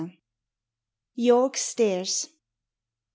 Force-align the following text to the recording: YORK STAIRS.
YORK 1.13 1.55
STAIRS. 1.57 2.27